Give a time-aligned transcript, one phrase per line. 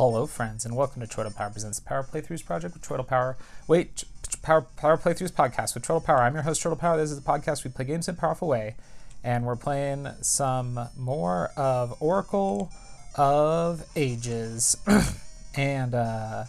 [0.00, 3.36] Hello, friends, and welcome to Chortle Power Presents the Power Playthroughs Project with Chortle Power.
[3.68, 4.04] Wait,
[4.40, 6.22] Power, Power Playthroughs Podcast with Chortle Power.
[6.22, 6.96] I'm your host, Chortle Power.
[6.96, 8.76] This is a podcast we play games in a powerful way,
[9.22, 12.72] and we're playing some more of Oracle
[13.16, 14.78] of Ages.
[15.54, 16.44] and uh,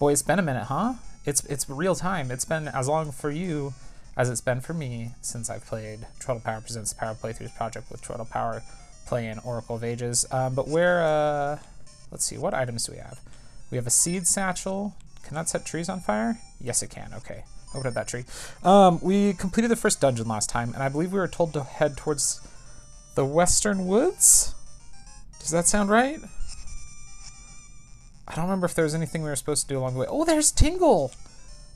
[0.00, 0.94] boy, it's been a minute, huh?
[1.24, 2.32] It's it's real time.
[2.32, 3.74] It's been as long for you
[4.16, 7.92] as it's been for me since I've played Chortle Power Presents the Power Playthroughs Project
[7.92, 8.64] with Chortle Power,
[9.06, 10.26] playing Oracle of Ages.
[10.32, 11.04] Um, but where?
[11.04, 11.58] Uh,
[12.10, 13.20] Let's see, what items do we have?
[13.70, 14.94] We have a seed satchel.
[15.24, 16.38] Can that set trees on fire?
[16.60, 17.12] Yes, it can.
[17.14, 17.44] Okay.
[17.74, 18.24] Open up that tree.
[18.64, 21.62] Um, we completed the first dungeon last time, and I believe we were told to
[21.62, 22.40] head towards
[23.14, 24.54] the western woods.
[25.38, 26.18] Does that sound right?
[28.26, 30.06] I don't remember if there was anything we were supposed to do along the way.
[30.08, 31.12] Oh, there's Tingle!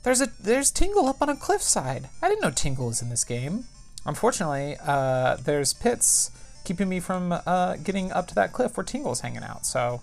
[0.03, 2.09] There's a there's Tingle up on a cliffside.
[2.21, 3.65] I didn't know Tingle was in this game.
[4.05, 6.31] Unfortunately, uh, there's pits
[6.65, 9.65] keeping me from uh, getting up to that cliff where Tingle's hanging out.
[9.65, 10.01] So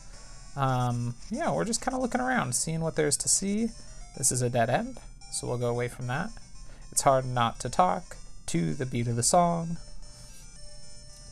[0.60, 3.70] um, yeah, we're just kind of looking around, seeing what there's to see.
[4.18, 4.98] This is a dead end,
[5.32, 6.28] so we'll go away from that.
[6.92, 9.78] It's hard not to talk to the beat of the song.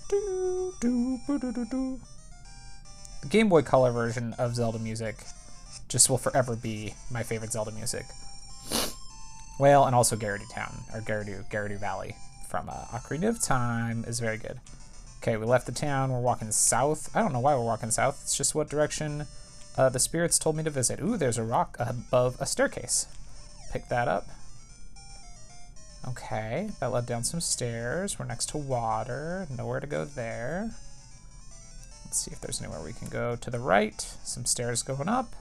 [0.09, 1.99] The
[3.29, 5.17] Game Boy Color version of Zelda music
[5.89, 8.07] just will forever be my favorite Zelda music.
[9.61, 12.17] Well, and also Gerudo Town, or Gerudo, Gerudo Valley
[12.49, 14.59] from uh, Ocarina of Time is very good.
[15.21, 16.13] Okay, we left the town.
[16.13, 17.15] We're walking south.
[17.15, 18.21] I don't know why we're walking south.
[18.23, 19.27] It's just what direction
[19.77, 21.01] uh, the spirits told me to visit.
[21.01, 23.07] Ooh, there's a rock above a staircase.
[23.73, 24.27] Pick that up.
[26.07, 28.19] Okay, that led down some stairs.
[28.19, 29.47] We're next to water.
[29.57, 30.71] Nowhere to go there.
[32.05, 34.01] Let's see if there's anywhere we can go to the right.
[34.23, 35.35] Some stairs going up.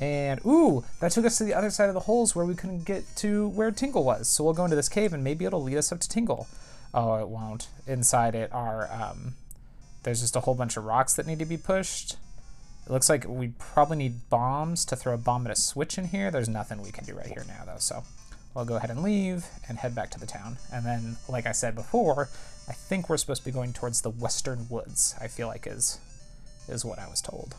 [0.00, 2.84] And, ooh, that took us to the other side of the holes where we couldn't
[2.84, 4.28] get to where Tingle was.
[4.28, 6.46] So we'll go into this cave and maybe it'll lead us up to Tingle.
[6.94, 7.68] Oh, it won't.
[7.86, 9.34] Inside it are, um,
[10.02, 12.16] there's just a whole bunch of rocks that need to be pushed.
[12.86, 16.08] It looks like we probably need bombs to throw a bomb at a switch in
[16.08, 16.30] here.
[16.30, 18.04] There's nothing we can do right here now, though, so
[18.54, 20.56] we'll go ahead and leave and head back to the town.
[20.72, 22.30] And then, like I said before,
[22.66, 25.98] I think we're supposed to be going towards the western woods, I feel like is,
[26.66, 27.54] is what I was told.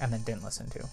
[0.00, 0.88] And then didn't listen to.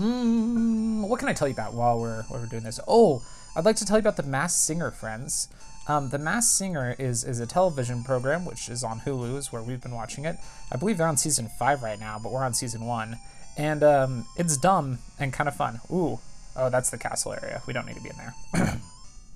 [0.00, 2.80] Mm, what can I tell you about while we're, while we're doing this?
[2.88, 3.22] Oh,
[3.56, 5.48] I'd like to tell you about The Masked Singer, friends.
[5.86, 9.62] Um, the Masked Singer is, is a television program which is on Hulu, is where
[9.62, 10.36] we've been watching it.
[10.72, 13.18] I believe they're on season five right now, but we're on season one.
[13.56, 15.80] And um, it's dumb and kind of fun.
[15.92, 16.18] Ooh,
[16.56, 17.62] oh, that's the castle area.
[17.66, 18.80] We don't need to be in there.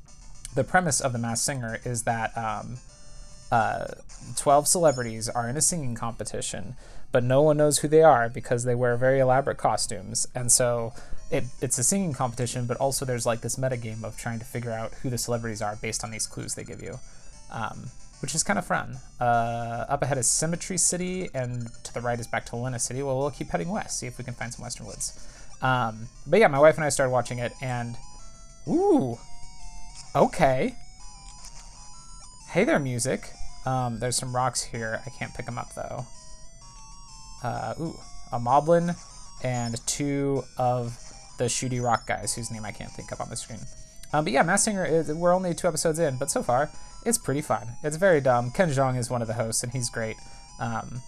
[0.55, 2.79] the premise of The Masked Singer is that um,
[3.53, 3.87] uh,
[4.37, 6.75] 12 celebrities are in a singing competition,
[7.13, 10.27] but no one knows who they are because they wear very elaborate costumes.
[10.35, 10.93] And so
[11.31, 14.73] it, it's a singing competition, but also there's like this metagame of trying to figure
[14.73, 16.99] out who the celebrities are based on these clues they give you,
[17.51, 18.99] um, which is kind of fun.
[19.21, 23.03] Uh, up ahead is Symmetry City, and to the right is back to Lynna City.
[23.03, 25.19] Well, we'll keep heading west, see if we can find some Western Woods.
[25.61, 27.97] Um, but yeah, my wife and I started watching it, and
[28.69, 29.19] ooh,
[30.15, 30.75] okay.
[32.51, 33.31] Hey there, music.
[33.67, 35.03] Um, there's some rocks here.
[35.05, 36.07] I can't pick them up though.
[37.43, 37.99] Uh, ooh,
[38.33, 38.97] a moblin
[39.43, 40.99] and two of
[41.39, 43.61] the shooty rock guys whose name I can't think of on the screen.
[44.13, 46.71] Um, but yeah, Masked Singer is we're only two episodes in, but so far
[47.05, 47.77] it's pretty fun.
[47.83, 48.51] It's very dumb.
[48.51, 50.17] Ken Jeong is one of the hosts, and he's great.
[50.61, 51.01] Um,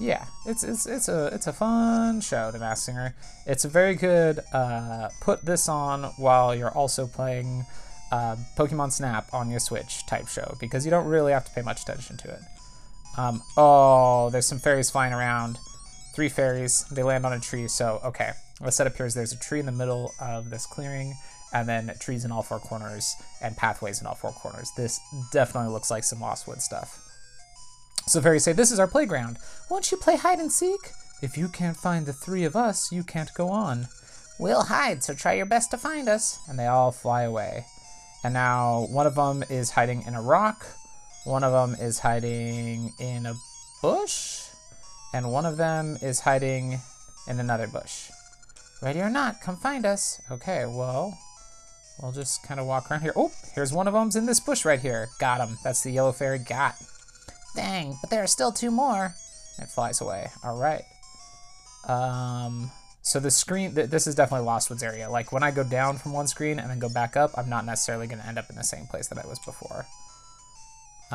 [0.00, 3.14] yeah, it's it's it's a it's a fun show, The Masked Singer.
[3.46, 4.40] It's a very good.
[4.52, 7.64] Uh, put this on while you're also playing
[8.10, 11.62] uh, Pokemon Snap on your Switch type show because you don't really have to pay
[11.62, 12.40] much attention to it.
[13.16, 15.58] Um, oh, there's some fairies flying around.
[16.14, 16.84] Three fairies.
[16.90, 17.68] They land on a tree.
[17.68, 21.14] So okay, the setup here is there's a tree in the middle of this clearing,
[21.52, 24.70] and then trees in all four corners and pathways in all four corners.
[24.76, 25.00] This
[25.32, 27.00] definitely looks like some Lost Wood stuff.
[28.06, 29.38] So fairies say, "This is our playground.
[29.70, 30.92] Won't you play hide and seek?
[31.22, 33.88] If you can't find the three of us, you can't go on.
[34.38, 37.66] We'll hide, so try your best to find us." And they all fly away.
[38.22, 40.66] And now one of them is hiding in a rock,
[41.24, 43.34] one of them is hiding in a
[43.82, 44.42] bush,
[45.12, 46.80] and one of them is hiding
[47.26, 48.10] in another bush.
[48.82, 50.20] Ready or not, come find us.
[50.30, 51.18] Okay, well,
[52.02, 53.14] we'll just kind of walk around here.
[53.16, 55.08] Oh, here's one of them's in this bush right here.
[55.18, 55.56] Got him.
[55.64, 56.74] That's the yellow fairy got.
[57.56, 59.14] Dang, but there are still two more.
[59.58, 60.28] It flies away.
[60.42, 60.82] All right.
[61.88, 62.70] Um,
[63.02, 65.08] so the screen, th this is definitely Lost Woods area.
[65.08, 67.64] Like when I go down from one screen and then go back up, I'm not
[67.64, 69.86] necessarily going to end up in the same place that I was before.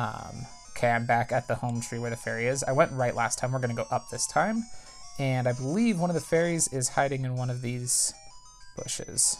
[0.00, 2.64] Um, okay, I'm back at the home tree where the fairy is.
[2.64, 3.52] I went right last time.
[3.52, 4.64] We're going to go up this time.
[5.18, 8.14] And I believe one of the fairies is hiding in one of these
[8.76, 9.36] bushes.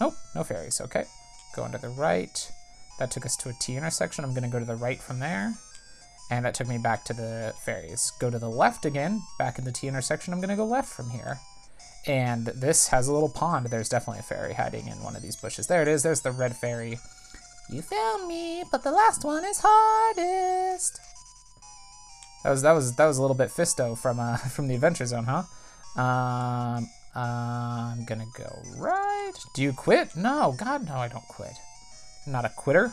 [0.00, 0.80] Nope, no fairies.
[0.80, 1.04] Okay.
[1.54, 2.50] Going to the right.
[2.98, 4.24] That took us to a T intersection.
[4.24, 5.54] I'm going to go to the right from there.
[6.30, 8.10] And that took me back to the fairies.
[8.18, 10.32] Go to the left again, back in the T intersection.
[10.32, 11.38] I'm gonna go left from here.
[12.06, 13.66] And this has a little pond.
[13.66, 15.66] There's definitely a fairy hiding in one of these bushes.
[15.66, 16.02] There it is.
[16.02, 16.98] There's the red fairy.
[17.72, 21.00] You found me, but the last one is hardest.
[22.44, 25.06] That was that was that was a little bit Fisto from uh from the Adventure
[25.06, 25.44] Zone, huh?
[25.98, 29.32] Um, I'm gonna go right.
[29.54, 30.14] Do you quit?
[30.14, 31.54] No, God, no, I don't quit.
[32.26, 32.92] I'm not a quitter.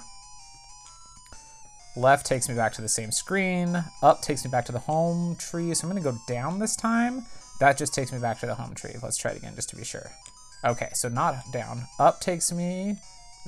[1.97, 3.83] Left takes me back to the same screen.
[4.01, 5.73] Up takes me back to the home tree.
[5.73, 7.25] So I'm gonna go down this time.
[7.59, 8.95] That just takes me back to the home tree.
[9.03, 10.09] Let's try it again just to be sure.
[10.63, 11.83] Okay, so not down.
[11.99, 12.95] Up takes me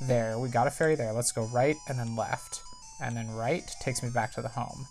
[0.02, 0.38] there.
[0.38, 1.14] We got a fairy there.
[1.14, 2.62] Let's go right and then left.
[3.02, 4.88] And then right takes me back to the home.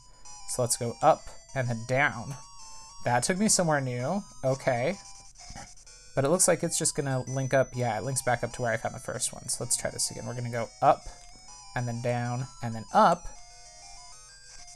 [0.48, 1.22] So let's go up
[1.54, 2.34] and then down.
[3.04, 4.22] That took me somewhere new.
[4.44, 4.96] Okay.
[6.14, 7.68] But it looks like it's just gonna link up.
[7.74, 9.48] Yeah, it links back up to where I found the first one.
[9.48, 10.26] So let's try this again.
[10.26, 11.02] We're gonna go up
[11.76, 13.28] and then down and then up.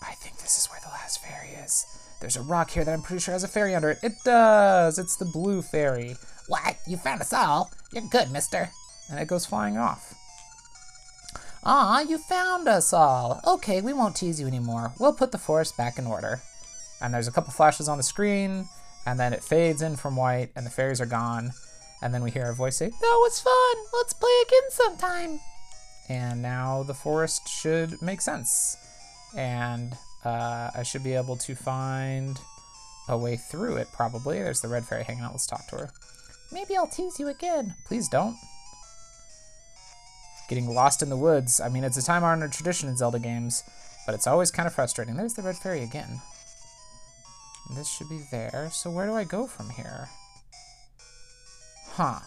[0.00, 1.86] I think this is where the last fairy is.
[2.20, 3.98] There's a rock here that I'm pretty sure has a fairy under it.
[4.02, 4.98] It does.
[4.98, 6.16] It's the blue fairy.
[6.46, 6.76] What?
[6.86, 7.70] You found us all?
[7.92, 8.70] You're good, mister.
[9.10, 10.14] And it goes flying off.
[11.66, 13.40] Ah, you found us all.
[13.46, 14.93] Okay, we won't tease you anymore.
[14.99, 16.43] We'll put the forest back in order.
[17.00, 18.69] And there's a couple flashes on the screen,
[19.06, 21.52] and then it fades in from white, and the fairies are gone.
[22.02, 23.84] And then we hear a voice say, That was fun.
[23.94, 25.40] Let's play again sometime.
[26.11, 28.76] And now the forest should make sense.
[29.34, 32.38] And uh, I should be able to find
[33.08, 34.38] a way through it, probably.
[34.38, 35.32] There's the red fairy hanging out.
[35.32, 35.90] Let's talk to her.
[36.52, 37.75] Maybe I'll tease you again.
[37.87, 38.37] Please don't.
[40.49, 41.61] Getting lost in the woods.
[41.61, 43.62] I mean, it's a time-honored tradition in Zelda games,
[44.06, 45.17] but it's always kind of frustrating.
[45.17, 46.20] There's the red fairy again.
[47.75, 48.69] This should be there.
[48.70, 50.08] So where do I go from here?
[51.93, 52.20] Huh.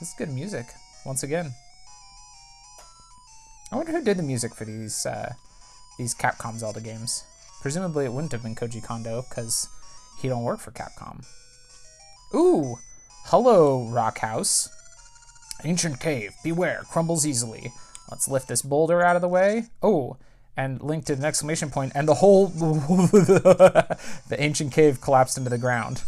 [0.00, 0.66] This is good music,
[1.06, 1.52] once again.
[3.70, 5.34] I wonder who did the music for these uh,
[5.98, 7.22] these Capcom Zelda games.
[7.60, 9.68] Presumably it wouldn't have been Koji Kondo, because
[10.18, 11.24] he don't work for Capcom.
[12.34, 12.76] Ooh!
[13.26, 14.68] Hello, Rock House.
[15.64, 17.72] Ancient cave, beware, crumbles easily.
[18.10, 19.64] Let's lift this boulder out of the way.
[19.82, 20.16] Oh,
[20.56, 23.96] and Link to an exclamation point, and the whole the
[24.38, 26.02] ancient cave collapsed into the ground.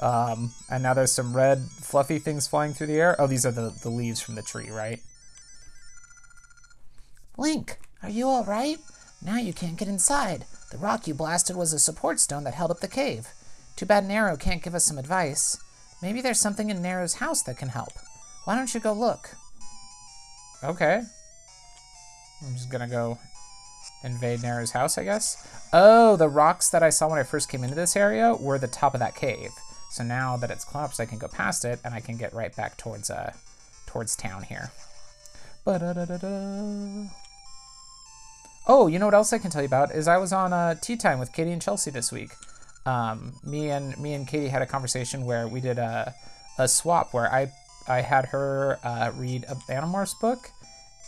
[0.00, 3.16] Um, and now there's some red fluffy things flying through the air.
[3.20, 5.00] Oh, these are the, the leaves from the tree, right?
[7.36, 8.78] Link, are you all right?
[9.22, 10.46] Now you can't get inside.
[10.70, 13.28] The rock you blasted was a support stone that held up the cave.
[13.76, 15.58] Too bad Nayru can't give us some advice.
[16.00, 17.92] Maybe there's something in Nayru's house that can help.
[18.50, 19.30] Why don't you go look?
[20.64, 21.02] Okay.
[22.42, 23.16] I'm just gonna go
[24.02, 25.68] invade Nayru's house, I guess.
[25.72, 28.66] Oh, the rocks that I saw when I first came into this area were the
[28.66, 29.52] top of that cave.
[29.92, 32.54] So now that it's collapsed, I can go past it and I can get right
[32.56, 33.34] back towards uh
[33.86, 34.72] towards town here.
[35.64, 37.08] Ba-da-da-da-da.
[38.66, 40.74] Oh, you know what else I can tell you about is I was on uh,
[40.74, 42.30] tea time with Katie and Chelsea this week.
[42.84, 46.16] Um, me and me and Katie had a conversation where we did a,
[46.58, 47.52] a swap where I
[47.90, 50.52] I had her uh, read a Animorphs book,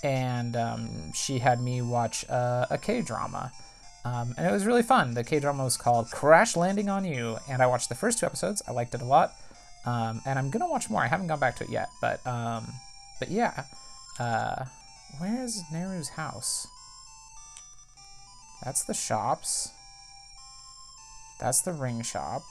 [0.03, 3.53] and um, she had me watch a, a K drama.
[4.05, 5.15] Um, and it was really fun.
[5.15, 8.27] The K drama was called Crash Landing on You, and I watched the first two
[8.27, 8.63] episodes.
[8.67, 9.33] I liked it a lot,
[9.87, 11.03] um, and I'm gonna watch more.
[11.03, 12.67] I haven't gone back to it yet, but um,
[13.21, 13.65] but yeah.
[14.19, 14.65] Uh,
[15.19, 16.67] where's Nayru's house?
[18.65, 19.71] That's the shops.
[21.39, 22.43] That's the ring shop.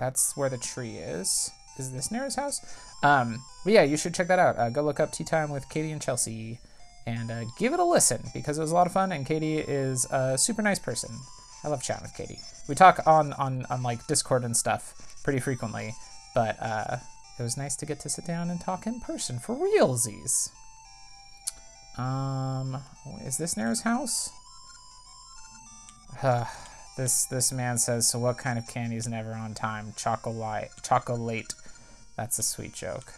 [0.00, 1.50] That's where the tree is.
[1.78, 2.60] Is this Nayru's house?
[3.02, 4.58] Um, but yeah, you should check that out.
[4.58, 6.58] Uh, go look up Tea Time with Katie and Chelsea
[7.06, 9.58] and uh, give it a listen because it was a lot of fun and Katie
[9.58, 11.14] is a super nice person.
[11.62, 12.40] I love chatting with Katie.
[12.66, 15.92] We talk on, on, on like Discord and stuff pretty frequently,
[16.34, 16.96] but uh,
[17.38, 20.48] it was nice to get to sit down and talk in person for realsies.
[21.98, 22.78] Um,
[23.26, 24.30] is this Nayru's house?
[26.22, 26.46] Uh,
[26.96, 29.92] this this man says, so what kind of candy is never on time?
[29.96, 30.70] Chocolate.
[30.82, 31.54] Chocolate.
[32.16, 33.14] That's a sweet joke.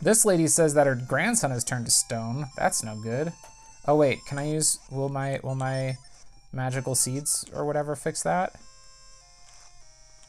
[0.00, 2.46] This lady says that her grandson has turned to stone.
[2.56, 3.32] That's no good.
[3.86, 5.96] Oh wait, can I use, will my, will my
[6.52, 8.54] magical seeds or whatever fix that?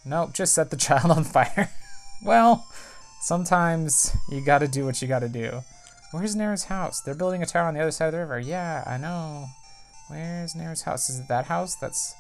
[0.06, 1.70] Nope, just set the child on fire.
[2.24, 2.66] well,
[3.22, 5.62] sometimes you gotta do what you gotta do.
[6.12, 7.02] Where's Nayru's house?
[7.02, 8.40] They're building a tower on the other side of the river.
[8.40, 9.50] Yeah, I know.
[10.10, 11.10] Where's Nayru's house?
[11.10, 12.16] Is it that house that's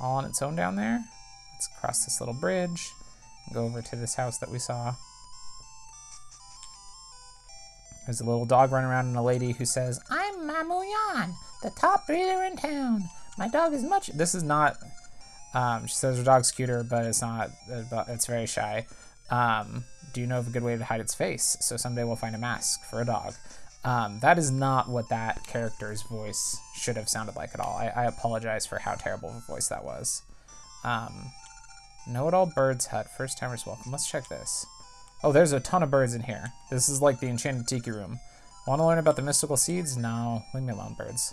[0.00, 1.04] all on its own down there?
[1.54, 2.90] Let's cross this little bridge
[3.52, 4.94] go over to this house that we saw.
[8.06, 12.06] There's a little dog running around and a lady who says, I'm Mamuyan, the top
[12.06, 13.04] breeder in town.
[13.36, 14.08] My dog is much.
[14.08, 14.76] This is not.
[15.54, 17.50] Um, she says her dog's cuter, but it's not.
[17.68, 18.86] It's very shy.
[19.30, 21.56] Um, do you know of a good way to hide its face?
[21.60, 23.34] So someday we'll find a mask for a dog.
[23.84, 27.76] Um, that is not what that character's voice should have sounded like at all.
[27.76, 30.22] I, I apologize for how terrible of a voice that was.
[30.84, 31.30] Um,
[32.08, 33.92] Know It All Birds Hut, first timers welcome.
[33.92, 34.66] Let's check this.
[35.22, 36.52] Oh, there's a ton of birds in here.
[36.70, 38.18] This is like the Enchanted Tiki Room.
[38.66, 39.96] Want to learn about the mystical seeds?
[39.96, 41.32] No, leave me alone, birds.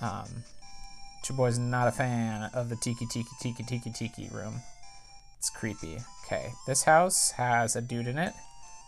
[0.00, 0.44] Um,
[1.28, 4.60] your boy's not a fan of the Tiki Tiki Tiki Tiki Tiki Room.
[5.38, 5.98] It's creepy.
[6.26, 8.34] Okay, this house has a dude in it.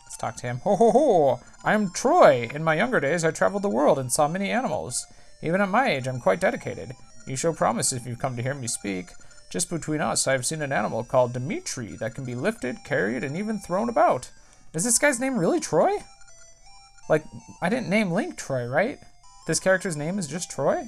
[0.07, 0.59] Let's talk to him.
[0.59, 1.41] Ho ho ho!
[1.65, 2.49] I'm Troy.
[2.55, 5.05] In my younger days, I traveled the world and saw many animals.
[5.43, 6.93] Even at my age, I'm quite dedicated.
[7.27, 9.11] You show promise if you've come to hear me speak.
[9.51, 13.25] Just between us, I have seen an animal called Dimitri that can be lifted, carried,
[13.25, 14.31] and even thrown about.
[14.75, 15.91] Is this guy's name really Troy?
[17.09, 17.25] Like,
[17.61, 19.01] I didn't name Link Troy, right?
[19.49, 20.85] This character's name is just Troy?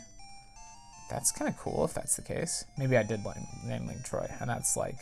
[1.10, 2.64] That's kind of cool if that's the case.
[2.76, 3.25] Maybe I did
[3.64, 4.98] name Link Troy, and that's like,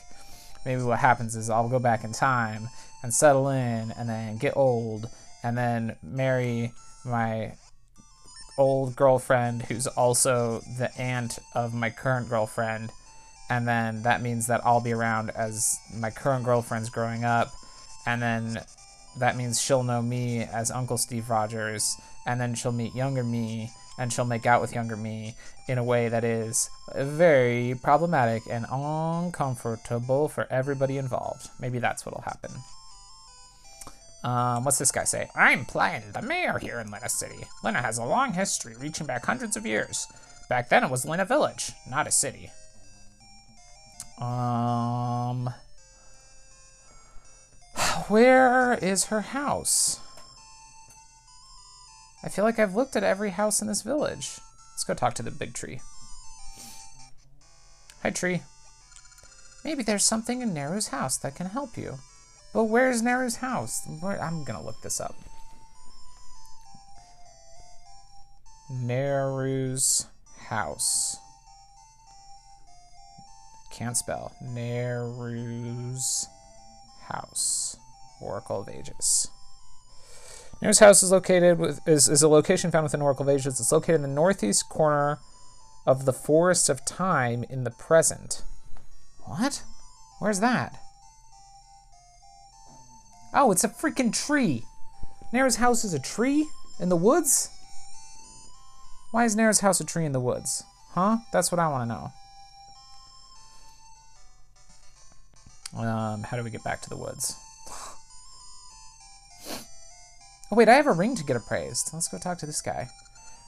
[0.66, 2.68] maybe what happens is I'll go back in time
[3.02, 5.08] and settle in and then get old
[5.42, 6.72] and then marry
[7.04, 7.54] my
[8.58, 12.90] old girlfriend who's also the aunt of my current girlfriend.
[13.48, 17.52] And then that means that I'll be around as my current girlfriend's growing up.
[18.06, 18.58] And then
[19.18, 21.96] that means she'll know me as Uncle Steve Rogers.
[22.26, 25.34] And then she'll meet younger me and she'll make out with younger me
[25.68, 31.48] in a way that is very problematic and uncomfortable for everybody involved.
[31.60, 32.50] Maybe that's what'll happen.
[34.24, 35.28] Um, what's this guy say?
[35.36, 37.46] I'm Plen, the mayor here in Lynna City.
[37.62, 40.06] Lynna has a long history reaching back hundreds of years.
[40.48, 42.50] Back then it was Lynna Village, not a city.
[44.20, 45.50] Um,
[48.08, 50.00] where is her house?
[52.26, 54.40] I feel like I've looked at every house in this village.
[54.72, 55.80] Let's go talk to the big tree.
[58.02, 58.42] Hi, tree.
[59.64, 62.00] Maybe there's something in Nayru's house that can help you.
[62.52, 63.86] But where's Nayru's house?
[63.86, 65.14] I'm gonna look this up.
[68.72, 70.08] Nayru's
[70.48, 71.16] house.
[73.70, 74.32] Can't spell.
[74.42, 76.26] Nayru's
[77.02, 77.76] house.
[78.20, 79.28] Oracle of Ages.
[80.62, 83.60] Nayru's house is located with is, is a location found within Oracle of Ages.
[83.60, 85.18] It's located in the northeast corner
[85.86, 88.42] of the Forest of Time in the present.
[89.24, 89.62] What?
[90.18, 90.78] Where's that?
[93.34, 94.64] Oh, it's a freaking tree.
[95.32, 96.48] Nayru's house is a tree
[96.80, 97.50] in the woods?
[99.10, 100.64] Why is Nayru's house a tree in the woods?
[100.92, 101.18] Huh?
[101.32, 102.12] That's what I want to know.
[105.78, 107.36] Um, how do we get back to the woods?
[110.50, 111.90] Oh wait, I have a ring to get appraised.
[111.92, 112.88] Let's go talk to this guy.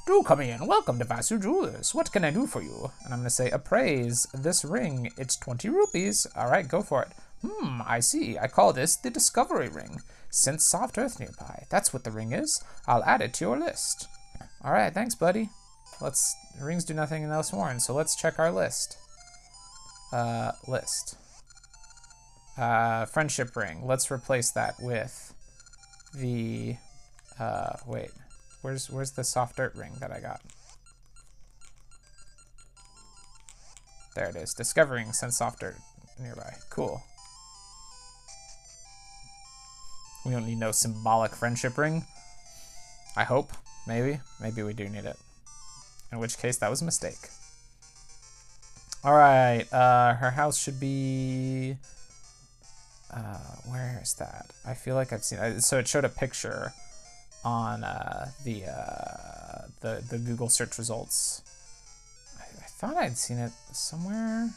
[0.06, 0.66] Do come in.
[0.66, 1.94] Welcome to Vasu Jewelers.
[1.94, 2.90] What can I do for you?
[3.04, 5.10] And I'm going to say, appraise this ring.
[5.18, 6.26] It's 20 rupees.
[6.34, 7.12] All right, go for it.
[7.46, 8.38] Hmm, I see.
[8.38, 10.00] I call this the Discovery Ring.
[10.30, 11.66] Sense soft earth nearby.
[11.70, 12.62] That's what the ring is.
[12.86, 14.08] I'll add it to your list.
[14.64, 15.50] All right, thanks, buddy.
[16.00, 18.96] Let's, rings do nothing else worn, so let's check our list.
[20.12, 21.16] Uh, list.
[22.56, 23.86] Uh, friendship ring.
[23.86, 25.34] Let's replace that with
[26.14, 26.76] the,
[27.38, 28.10] uh, wait,
[28.62, 30.40] where's, where's the soft dirt ring that I got?
[34.14, 34.52] There it is.
[34.54, 35.76] Discovering sense soft dirt
[36.20, 36.54] nearby.
[36.70, 37.02] Cool.
[40.24, 42.04] We don't need no symbolic friendship ring.
[43.16, 43.52] I hope.
[43.86, 44.20] Maybe.
[44.40, 45.16] Maybe we do need it.
[46.12, 47.28] In which case, that was a mistake.
[49.04, 51.76] Alright, uh, her house should be
[53.10, 54.46] uh, where is that?
[54.66, 55.38] I feel like I've seen.
[55.38, 55.62] it.
[55.62, 56.72] So it showed a picture
[57.48, 61.42] on uh, the uh, the the Google search results.
[62.38, 64.50] I, I, thought I'd seen it somewhere.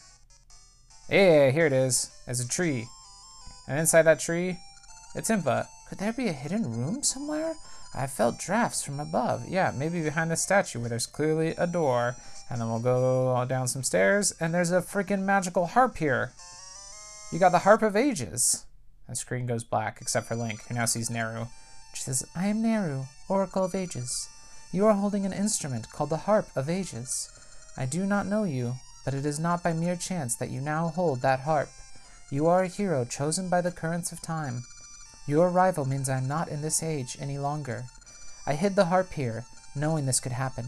[1.10, 2.12] Yeah, here it is.
[2.28, 2.88] As a tree,
[3.68, 4.58] and inside that tree,
[5.16, 5.68] it's Impa.
[5.88, 7.54] Could there be a hidden room somewhere?
[7.94, 9.48] I felt drafts from above.
[9.48, 12.16] Yeah, maybe behind the statue where there's clearly a door.
[12.50, 16.34] And then we'll go down some stairs, and there's a freaking magical harp here.
[17.32, 18.66] You got the Harp of Ages.
[19.08, 21.48] The screen goes black, except for Link, who now sees Nayru.
[21.94, 24.30] She says, I am Nayru, Oracle of Ages.
[24.72, 27.30] You are holding an instrument called the Harp of Ages.
[27.78, 30.88] I do not know you, but it is not by mere chance that you now
[30.90, 31.70] hold that harp.
[32.30, 34.64] You are a hero chosen by the currents of time.
[35.28, 37.86] Your arrival means I am not in this age any longer.
[38.48, 39.46] I hid the harp here,
[39.76, 40.66] knowing this could happen.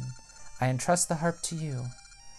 [0.59, 1.85] I entrust the harp to you.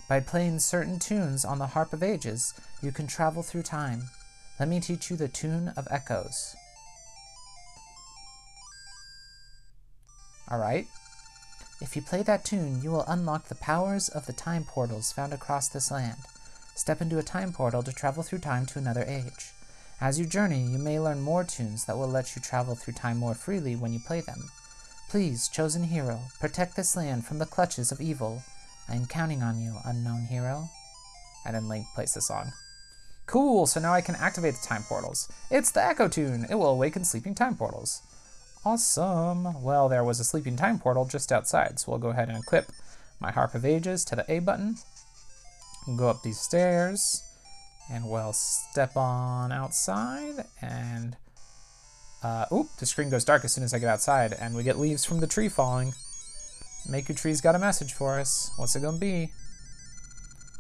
[0.09, 4.11] By playing certain tunes on the Harp of Ages, you can travel through time.
[4.61, 6.55] Let me teach you the tune of echoes.
[10.55, 10.87] Alright.
[11.81, 15.33] If you play that tune, you will unlock the powers of the time portals found
[15.33, 16.19] across this land.
[16.77, 19.51] Step into a time portal to travel through time to another age.
[20.01, 23.17] As you journey, you may learn more tunes that will let you travel through time
[23.17, 24.49] more freely when you play them.
[25.09, 28.45] Please, chosen hero, protect this land from the clutches of evil.
[28.89, 30.69] I am counting on you, unknown hero.
[31.45, 32.53] And then Link plays the song.
[33.27, 35.29] Cool, so now I can activate the time portals.
[35.51, 36.47] It's the Echo Tune.
[36.49, 38.03] It will awaken sleeping time portals.
[38.67, 39.63] Awesome.
[39.63, 42.73] Well, there was a sleeping time portal just outside, so we'll go ahead and equip
[43.21, 44.77] my Harp of Ages to the A button.
[45.97, 47.23] Go up these stairs,
[47.91, 51.17] and we'll step on outside, and...
[52.23, 54.79] Uh, oop, the screen goes dark as soon as I get outside, and we get
[54.79, 55.93] leaves from the tree falling.
[56.89, 58.51] Maku Tree's got a message for us.
[58.57, 59.31] What's it gonna be?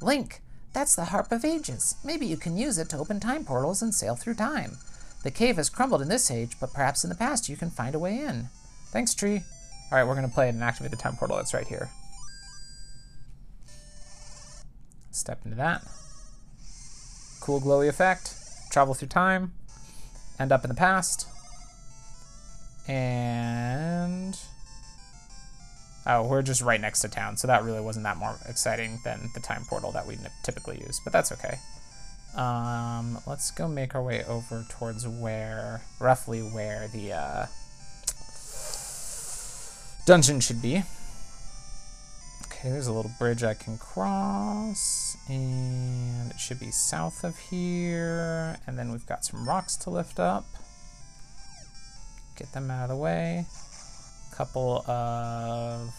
[0.02, 0.42] Link,
[0.74, 1.94] that's the Harp of Ages.
[2.04, 4.76] Maybe you can use it to open time portals and sail through time.
[5.24, 7.94] The cave has crumbled in this age, but perhaps in the past you can find
[7.94, 8.50] a way in.
[8.92, 9.42] Thanks, Tree.
[9.90, 11.90] All right, we're gonna play it and activate the time portal that's right here.
[15.10, 15.82] Step into that.
[17.40, 18.34] Cool glowy effect.
[18.70, 19.52] Travel through time.
[20.38, 21.26] End up in the past.
[22.86, 24.38] And...
[26.06, 29.30] Oh, we're just right next to town, so that really wasn't that more exciting than
[29.32, 31.58] the time portal that we typically use, but that's okay.
[32.36, 37.46] Um, let's go make our way over towards where, roughly where the uh,
[40.04, 40.82] dungeon should be.
[42.46, 48.58] Okay, there's a little bridge I can cross, and it should be south of here,
[48.66, 50.46] and then we've got some rocks to lift up.
[52.36, 53.46] Get them out of the way.
[54.32, 55.94] Couple of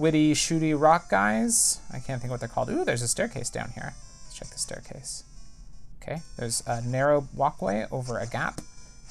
[0.00, 1.80] witty, shooty rock guys.
[1.92, 2.70] I can't think what they're called.
[2.70, 3.94] Ooh, there's a staircase down here.
[4.24, 5.24] Let's check the staircase.
[6.02, 8.60] Okay, there's a narrow walkway over a gap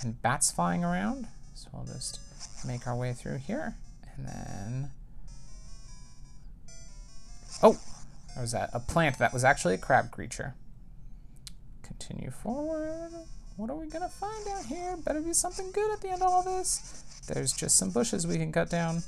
[0.01, 1.27] and bats flying around.
[1.53, 2.19] So we'll just
[2.65, 3.75] make our way through here.
[4.15, 4.91] And then...
[7.61, 7.77] Oh,
[8.33, 8.69] there was that.
[8.73, 10.55] A plant that was actually a crab creature.
[11.83, 13.11] Continue forward.
[13.57, 14.97] What are we gonna find out here?
[14.97, 17.03] Better be something good at the end of all this.
[17.27, 19.03] There's just some bushes we can cut down.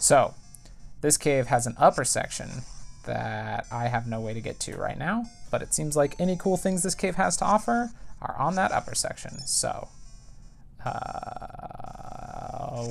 [0.00, 0.34] So,
[1.00, 2.62] this cave has an upper section
[3.06, 6.36] that I have no way to get to right now, but it seems like any
[6.36, 9.46] cool things this cave has to offer are on that upper section.
[9.46, 9.88] So,
[10.84, 11.40] uh,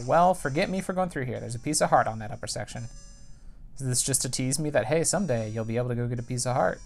[0.06, 1.40] well, forget me for going through here.
[1.40, 2.86] There's a piece of heart on that upper section.
[3.80, 6.20] Is this just to tease me that, hey, someday you'll be able to go get
[6.20, 6.82] a piece of heart?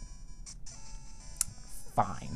[1.96, 2.33] Fine.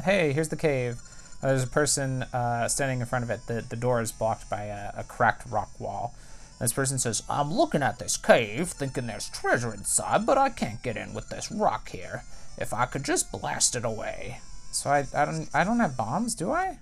[0.00, 1.00] Hey, here's the cave.
[1.42, 3.40] Uh, there's a person uh, standing in front of it.
[3.46, 6.14] The, the door is blocked by a, a cracked rock wall.
[6.60, 10.82] This person says, I'm looking at this cave, thinking there's treasure inside, but I can't
[10.82, 12.22] get in with this rock here.
[12.56, 14.38] If I could just blast it away.
[14.70, 16.78] So I, I don't I don't have bombs, do I?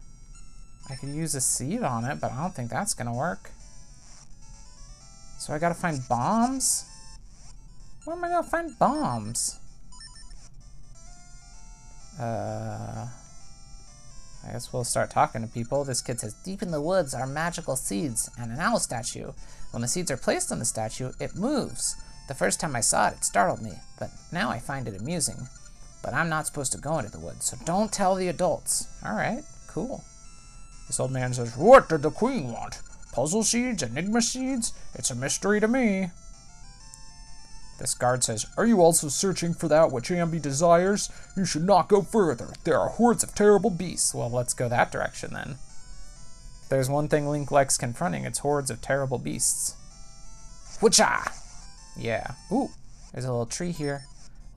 [0.89, 3.51] I could use a seed on it, but I don't think that's gonna work.
[5.39, 6.85] So I gotta find bombs?
[8.05, 9.61] Where am I gonna find bombs?
[12.19, 13.07] Uh,
[14.47, 15.85] I guess we'll start talking to people.
[15.85, 19.33] This kid says, Deep in the woods are magical seeds and an owl statue.
[19.71, 21.97] When the seeds are placed on the statue, it moves.
[22.29, 25.49] The first time I saw it, it startled me, but now I find it amusing.
[26.03, 28.89] But I'm not supposed to go into the woods, so don't tell the adults.
[29.05, 30.05] All right, cool.
[30.87, 32.81] This old man says, What did the queen want?
[33.13, 33.83] Puzzle seeds?
[33.83, 34.73] Enigma seeds?
[34.95, 36.11] It's a mystery to me.
[37.81, 41.09] This guard says, Are you also searching for that which Ambi desires?
[41.35, 42.53] You should not go further.
[42.65, 44.15] There are hordes of terrible beasts.
[44.15, 45.57] Well, let's go that direction then.
[46.69, 49.77] There's one thing Link likes confronting, it's hordes of terrible beasts.
[50.81, 51.33] Whatcha?
[51.97, 52.35] Yeah.
[52.53, 52.69] Ooh,
[53.13, 54.03] there's a little tree here.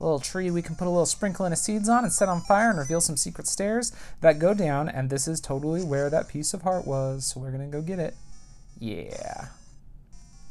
[0.00, 2.42] A little tree we can put a little sprinkling of seeds on and set on
[2.42, 6.28] fire and reveal some secret stairs that go down, and this is totally where that
[6.28, 8.14] piece of heart was, so we're gonna go get it.
[8.78, 9.46] Yeah.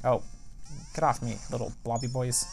[0.04, 0.24] Oh,
[0.94, 2.46] get off me, little blobby boys.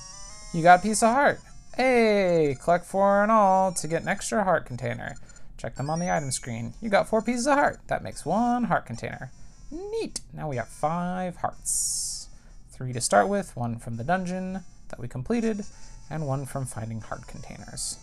[0.53, 1.41] You got a piece of heart.
[1.77, 5.17] Hey, collect four in all to get an extra heart container.
[5.57, 6.75] Check them on the item screen.
[6.81, 7.81] You got four pieces of heart.
[7.89, 9.31] That makes one heart container.
[9.71, 10.21] Neat.
[10.33, 12.29] Now we got five hearts.
[12.71, 15.65] Three to start with, one from the dungeon that we completed,
[16.09, 17.99] and one from finding heart containers.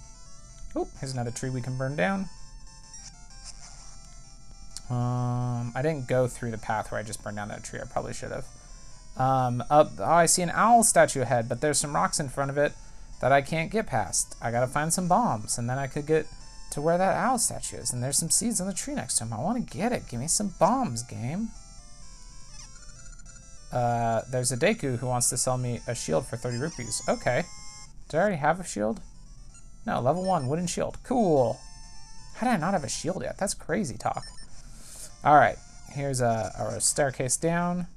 [0.75, 2.29] Oh, here's another tree we can burn down.
[4.89, 7.79] Um, I didn't go through the path where I just burned down that tree.
[7.81, 8.45] I probably should have.
[9.17, 12.51] Um, up, oh, I see an owl statue ahead, but there's some rocks in front
[12.51, 12.73] of it
[13.19, 14.35] that I can't get past.
[14.41, 16.27] I gotta find some bombs, and then I could get
[16.71, 17.91] to where that owl statue is.
[17.91, 19.33] And there's some seeds on the tree next to him.
[19.33, 20.07] I want to get it.
[20.09, 21.49] Give me some bombs, game.
[23.71, 27.01] Uh, there's a Deku who wants to sell me a shield for 30 rupees.
[27.09, 27.43] Okay.
[28.09, 29.01] Did I already have a shield?
[29.85, 30.97] No, level 1, wooden shield.
[31.03, 31.59] Cool.
[32.35, 33.37] How did I not have a shield yet?
[33.37, 34.23] That's crazy talk.
[35.25, 35.57] Alright,
[35.89, 37.87] here's a, a staircase down.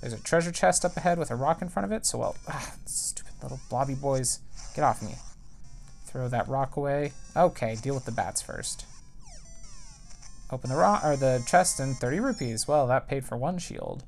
[0.00, 2.36] There's a treasure chest up ahead with a rock in front of it, so well,
[2.48, 4.40] ah, stupid little blobby boys.
[4.74, 5.16] Get off me.
[6.04, 7.12] Throw that rock away.
[7.36, 8.86] Okay, deal with the bats first.
[10.50, 12.66] Open the rock or the chest and 30 rupees.
[12.66, 14.04] Well, that paid for one shield.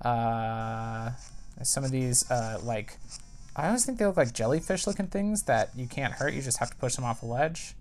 [0.00, 1.12] Uh,
[1.62, 2.98] some of these, uh, like,
[3.56, 6.34] I always think they look like jellyfish looking things that you can't hurt.
[6.34, 7.74] You just have to push them off a ledge.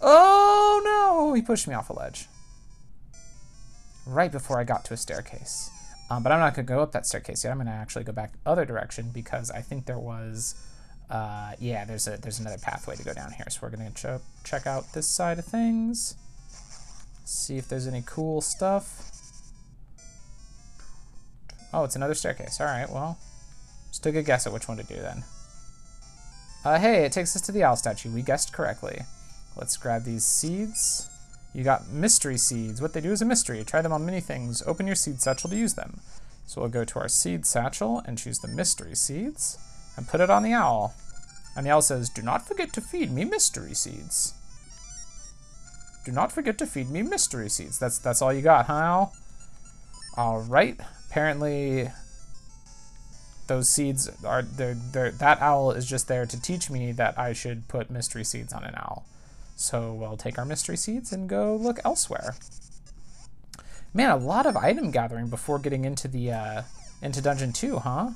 [0.00, 1.32] Oh no!
[1.32, 2.26] He pushed me off a ledge.
[4.04, 5.70] Right before I got to a staircase.
[6.12, 7.52] Um, but I'm not going to go up that staircase yet.
[7.52, 10.54] I'm going to actually go back other direction because I think there was,
[11.08, 13.46] uh, yeah, there's a there's another pathway to go down here.
[13.48, 16.16] So we're going to ch check out this side of things.
[17.24, 19.10] See if there's any cool stuff.
[21.72, 22.60] Oh, it's another staircase.
[22.60, 23.18] All right, well,
[23.88, 25.24] just took a guess at which one to do then.
[26.62, 28.10] Uh, hey, it takes us to the owl statue.
[28.10, 29.00] We guessed correctly.
[29.56, 31.08] Let's grab these seeds.
[31.54, 32.80] You got mystery seeds.
[32.80, 33.62] What they do is a mystery.
[33.64, 34.62] Try them on many things.
[34.66, 36.00] Open your seed satchel to use them.
[36.46, 39.58] So we'll go to our seed satchel and choose the mystery seeds
[39.96, 40.94] and put it on the owl.
[41.54, 44.34] And the owl says, do not forget to feed me mystery seeds.
[46.04, 47.78] Do not forget to feed me mystery seeds.
[47.78, 49.16] That's that's all you got, huh, owl?
[50.16, 50.80] All right.
[51.08, 51.90] Apparently,
[53.46, 57.32] those seeds are they're, they're, that owl is just there to teach me that I
[57.32, 59.04] should put mystery seeds on an owl.
[59.56, 62.34] So we'll take our mystery seeds and go look elsewhere.
[63.94, 66.62] Man, a lot of item gathering before getting into the uh,
[67.02, 68.10] into dungeon two, huh?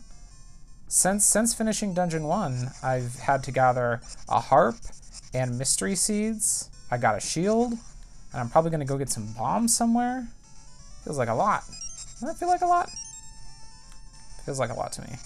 [0.88, 4.76] Since since finishing dungeon one, I've had to gather a harp
[5.34, 6.70] and mystery seeds.
[6.90, 10.26] I got a shield, and I'm probably gonna go get some bombs somewhere.
[11.04, 11.62] Feels like a lot.
[12.14, 12.88] Doesn't that feel like a lot?
[14.44, 15.16] Feels like a lot to me.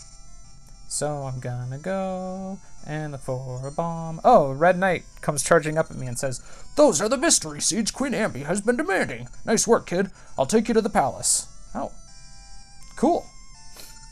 [0.89, 4.21] So I'm gonna go and look for a bomb.
[4.25, 6.43] Oh, Red Knight comes charging up at me and says,
[6.77, 9.29] Those are the mystery seeds Queen Ambi has been demanding.
[9.45, 10.11] Nice work, kid.
[10.39, 11.47] I'll take you to the palace.
[11.75, 11.93] Oh.
[12.97, 13.25] Cool.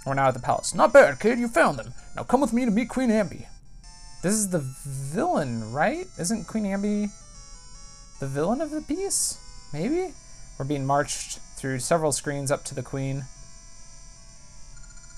[0.06, 0.74] We're now at the palace.
[0.74, 1.38] Not bad, kid.
[1.38, 1.92] You found them.
[2.16, 3.46] Now come with me to meet Queen Ambi.
[4.22, 6.06] This is the villain, right?
[6.18, 7.10] Isn't Queen Ambi
[8.20, 9.38] the villain of the piece?
[9.72, 10.12] Maybe?
[10.58, 13.24] We're being marched through several screens up to the queen.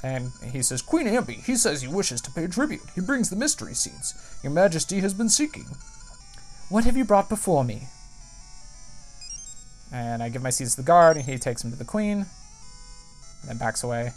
[0.03, 2.83] And he says, Queen Ambi, he says he wishes to pay tribute.
[2.95, 5.67] He brings the mystery seeds your majesty has been seeking.
[6.71, 7.89] What have you brought before me?
[9.93, 12.19] And I give my seeds to the guard, and he takes them to the queen,
[13.41, 14.13] and then backs away.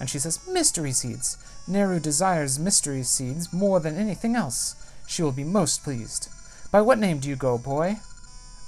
[0.00, 1.36] And she says, Mystery seeds.
[1.68, 4.74] Nayru desires mystery seeds more than anything else.
[5.06, 6.28] She will be most pleased.
[6.72, 7.98] By what name do you go, boy?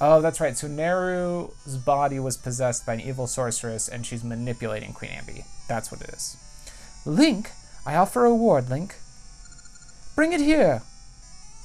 [0.00, 0.56] Oh, that's right.
[0.56, 5.44] So Nayru's body was possessed by an evil sorceress, and she's manipulating Queen Ambi.
[5.66, 6.36] That's what it is.
[7.06, 7.50] Link,
[7.84, 8.96] I offer a reward, Link.
[10.16, 10.82] Bring it here.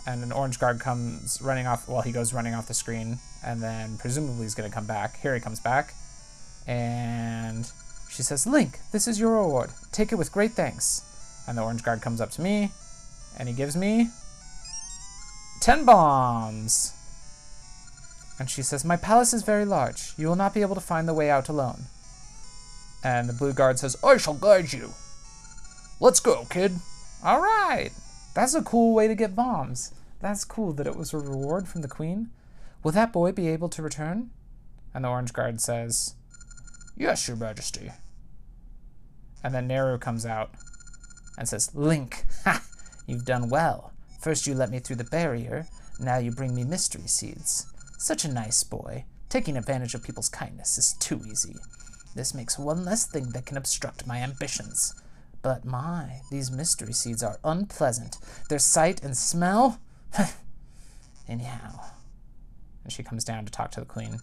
[0.05, 1.87] And an orange guard comes running off.
[1.87, 5.19] Well, he goes running off the screen, and then presumably he's going to come back.
[5.21, 5.93] Here he comes back,
[6.67, 7.71] and
[8.09, 9.69] she says, Link, this is your reward.
[9.91, 11.05] Take it with great thanks.
[11.47, 12.71] And the orange guard comes up to me,
[13.37, 14.09] and he gives me
[15.61, 16.93] 10 bombs.
[18.39, 20.13] And she says, My palace is very large.
[20.17, 21.83] You will not be able to find the way out alone.
[23.03, 24.93] And the blue guard says, I shall guide you.
[25.99, 26.73] Let's go, kid.
[27.23, 27.89] All right.
[28.33, 29.93] That's a cool way to get bombs.
[30.21, 32.29] That's cool that it was a reward from the queen.
[32.83, 34.29] Will that boy be able to return?
[34.93, 36.15] And the orange guard says,
[36.95, 37.91] Yes, your majesty.
[39.43, 40.51] And then Nayru comes out
[41.37, 42.63] and says, Link, ha!
[43.05, 43.91] You've done well.
[44.21, 45.67] First you let me through the barrier,
[45.99, 47.65] now you bring me mystery seeds.
[47.97, 49.05] Such a nice boy.
[49.27, 51.55] Taking advantage of people's kindness is too easy.
[52.15, 54.93] This makes one less thing that can obstruct my ambitions.
[55.41, 58.17] But my, these mystery seeds are unpleasant.
[58.49, 59.79] Their sight and smell?
[61.27, 61.79] Anyhow.
[62.83, 64.19] And she comes down to talk to the queen.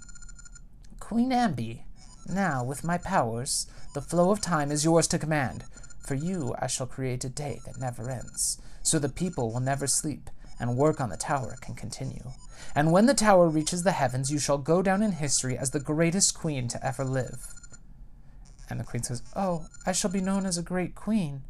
[1.01, 1.83] Queen Ambi,
[2.29, 5.65] now with my powers, the flow of time is yours to command.
[6.07, 9.87] For you, I shall create a day that never ends, so the people will never
[9.87, 12.33] sleep, and work on the tower can continue.
[12.75, 15.81] And when the tower reaches the heavens, you shall go down in history as the
[15.81, 17.47] greatest queen to ever live.
[18.69, 21.43] And the queen says, Oh, I shall be known as a great queen.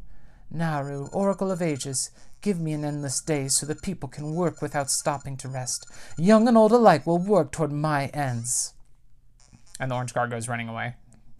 [0.53, 4.89] Nayru, Oracle of Ages, give me an endless day so the people can work without
[4.89, 5.85] stopping to rest.
[6.17, 8.73] Young and old alike will work toward my ends.
[9.79, 10.95] And the orange guard goes running away.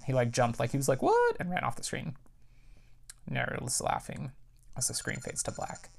[0.06, 1.38] He like jumped, like he was like, What?
[1.40, 2.16] and ran off the screen.
[3.30, 4.32] Nayru is laughing
[4.76, 5.90] as the screen fades to black.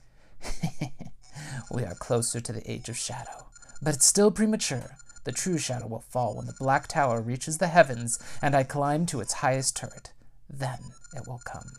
[1.71, 3.47] we are closer to the Age of Shadow,
[3.83, 4.97] but it's still premature.
[5.29, 9.05] The true shadow will fall when the Black Tower reaches the heavens and I climb
[9.05, 10.15] to its highest turret.
[10.49, 10.79] Then
[11.15, 11.71] it will come.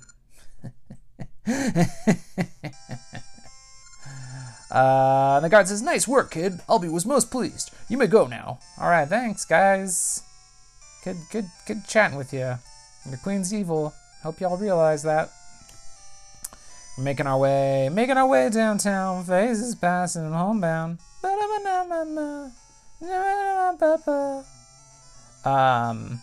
[4.71, 6.59] uh, the guard says, Nice work, kid.
[6.69, 7.71] Ambi was most pleased.
[7.87, 8.59] You may go now.
[8.79, 10.21] All right, thanks, guys.
[11.03, 12.53] Good, good, good chatting with you.
[13.09, 13.95] The queen's evil.
[14.21, 15.31] Hope y'all realize that.
[16.99, 19.23] We're Making our way, making our way downtown.
[19.23, 20.99] Faces passing homebound.
[25.45, 26.19] Um,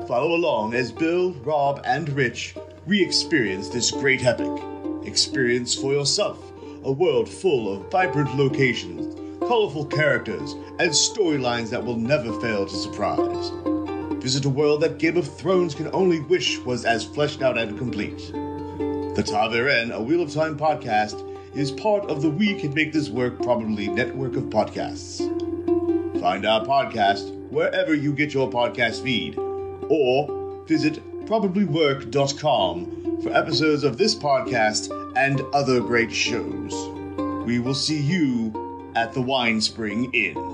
[0.07, 2.55] Follow along as Bill, Rob, and Rich
[2.87, 4.51] re experience this great epic.
[5.05, 6.51] Experience for yourself
[6.83, 9.12] a world full of vibrant locations,
[9.47, 13.51] colorful characters, and storylines that will never fail to surprise.
[14.23, 17.77] Visit a world that Game of Thrones can only wish was as fleshed out and
[17.77, 18.31] complete.
[19.15, 23.09] The Ta'veren, a Wheel of Time podcast, is part of the We Can Make This
[23.09, 25.19] Work Probably network of podcasts.
[26.19, 33.97] Find our podcast wherever you get your podcast feed, or visit probablywork.com for episodes of
[33.97, 36.73] this podcast and other great shows.
[37.45, 38.62] We will see you
[38.95, 40.52] at the Wine Spring Inn.